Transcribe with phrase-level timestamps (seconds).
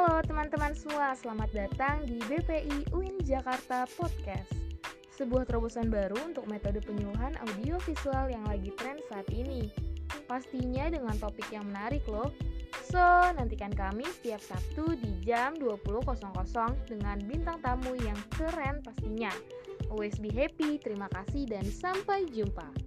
[0.00, 4.48] Halo teman-teman semua, selamat datang di BPI UIN Jakarta Podcast.
[5.12, 9.68] Sebuah terobosan baru untuk metode penyuluhan audiovisual yang lagi tren saat ini.
[10.24, 12.32] Pastinya dengan topik yang menarik loh.
[12.88, 12.96] So,
[13.36, 16.16] nantikan kami setiap Sabtu di jam 20.00
[16.88, 19.28] dengan bintang tamu yang keren pastinya.
[19.92, 22.79] Always be happy, terima kasih dan sampai jumpa.